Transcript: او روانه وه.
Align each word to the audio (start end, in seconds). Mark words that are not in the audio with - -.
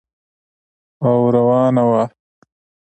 او 1.05 1.13
روانه 1.33 1.83
وه. 1.89 2.03